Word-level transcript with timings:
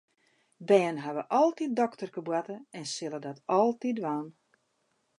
Bern 0.71 0.97
hawwe 1.03 1.25
altyd 1.41 1.77
dokterkeboarte 1.81 2.57
en 2.81 2.91
sille 2.97 3.19
dat 3.27 3.45
altyd 3.59 3.95
dwaan. 4.03 4.27